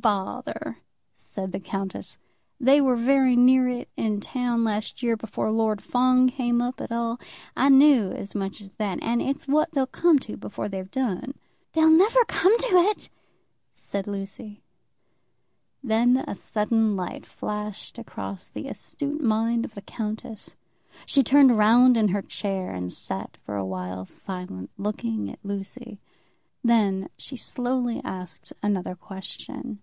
"Bother!" 0.00 0.80
said 1.14 1.52
the 1.52 1.60
countess. 1.60 2.18
"They 2.60 2.78
were 2.78 2.94
very 2.96 3.36
near 3.36 3.66
it 3.68 3.88
in 3.96 4.20
town 4.20 4.62
last 4.62 5.02
year 5.02 5.16
before 5.16 5.50
Lord 5.50 5.80
Fawn 5.80 6.28
came 6.28 6.60
up 6.60 6.78
at 6.82 6.92
all. 6.92 7.18
I 7.56 7.70
knew 7.70 8.10
as 8.10 8.34
much 8.34 8.60
as 8.60 8.72
that. 8.72 8.98
And 9.02 9.22
it's 9.22 9.48
what 9.48 9.70
they'll 9.70 9.86
come 9.86 10.18
to 10.18 10.36
before 10.36 10.68
they've 10.68 10.90
done." 10.90 11.32
"They'll 11.72 11.88
never 11.88 12.22
come 12.26 12.54
to 12.58 12.74
it," 12.80 13.08
said 13.72 14.06
Lucy. 14.06 14.62
Then 15.82 16.18
a 16.28 16.34
sudden 16.34 16.96
light 16.96 17.24
flashed 17.24 17.98
across 17.98 18.50
the 18.50 18.68
astute 18.68 19.22
mind 19.22 19.64
of 19.64 19.72
the 19.74 19.80
countess. 19.82 20.54
She 21.06 21.22
turned 21.22 21.56
round 21.56 21.96
in 21.96 22.08
her 22.08 22.20
chair, 22.20 22.72
and 22.74 22.92
sat 22.92 23.38
for 23.38 23.56
awhile 23.56 24.04
silent, 24.04 24.68
looking 24.76 25.30
at 25.30 25.42
Lucy. 25.42 25.98
Then 26.62 27.08
she 27.16 27.36
slowly 27.36 28.02
asked 28.04 28.52
another 28.62 28.94
question. 28.94 29.78